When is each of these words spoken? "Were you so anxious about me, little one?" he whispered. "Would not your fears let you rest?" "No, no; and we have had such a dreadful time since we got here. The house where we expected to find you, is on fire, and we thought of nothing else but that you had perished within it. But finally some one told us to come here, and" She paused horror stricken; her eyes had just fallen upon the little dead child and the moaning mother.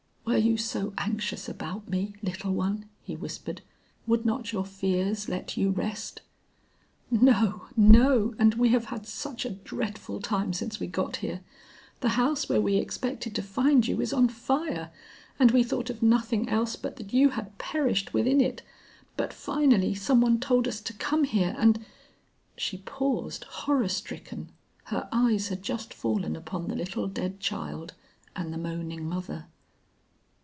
"Were 0.23 0.37
you 0.37 0.55
so 0.55 0.93
anxious 0.97 1.49
about 1.49 1.89
me, 1.89 2.13
little 2.21 2.53
one?" 2.53 2.87
he 3.03 3.17
whispered. 3.17 3.61
"Would 4.07 4.25
not 4.25 4.53
your 4.53 4.63
fears 4.63 5.27
let 5.27 5.57
you 5.57 5.71
rest?" 5.71 6.21
"No, 7.09 7.63
no; 7.75 8.33
and 8.39 8.53
we 8.53 8.69
have 8.69 8.85
had 8.85 9.05
such 9.05 9.43
a 9.43 9.49
dreadful 9.49 10.21
time 10.21 10.53
since 10.53 10.79
we 10.79 10.87
got 10.87 11.17
here. 11.17 11.41
The 11.99 12.09
house 12.09 12.47
where 12.47 12.61
we 12.61 12.77
expected 12.77 13.35
to 13.35 13.41
find 13.41 13.85
you, 13.85 13.99
is 13.99 14.13
on 14.13 14.29
fire, 14.29 14.91
and 15.37 15.51
we 15.51 15.63
thought 15.63 15.89
of 15.89 16.01
nothing 16.01 16.47
else 16.47 16.77
but 16.77 16.95
that 16.95 17.11
you 17.11 17.29
had 17.31 17.57
perished 17.57 18.13
within 18.13 18.39
it. 18.39 18.61
But 19.17 19.33
finally 19.33 19.93
some 19.95 20.21
one 20.21 20.39
told 20.39 20.65
us 20.65 20.79
to 20.81 20.93
come 20.93 21.25
here, 21.25 21.53
and" 21.59 21.83
She 22.55 22.77
paused 22.77 23.43
horror 23.43 23.89
stricken; 23.89 24.49
her 24.85 25.09
eyes 25.11 25.49
had 25.49 25.61
just 25.61 25.93
fallen 25.93 26.37
upon 26.37 26.69
the 26.69 26.75
little 26.75 27.09
dead 27.09 27.41
child 27.41 27.95
and 28.33 28.53
the 28.53 28.57
moaning 28.59 29.09
mother. 29.09 29.47